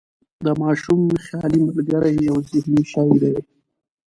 د 0.45 0.47
ماشوم 0.61 1.01
خیالي 1.25 1.59
ملګری 1.67 2.13
یو 2.27 2.37
ذهني 2.49 2.81
شی 2.91 3.09
دی. 3.21 3.35